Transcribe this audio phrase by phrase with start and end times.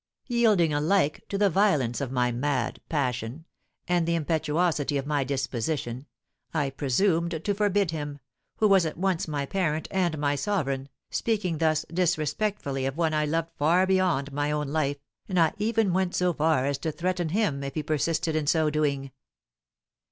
[0.25, 3.45] Yielding alike to the violence of my mad passion,
[3.87, 6.07] and the impetuosity of my disposition,
[6.55, 8.17] I presumed to forbid him,
[8.55, 13.25] who was at once my parent and my sovereign, speaking thus disrespectfully of one I
[13.25, 14.97] loved far beyond my own life,
[15.29, 18.71] and I even went so far as to threaten him if he persisted in so
[18.71, 19.11] doing.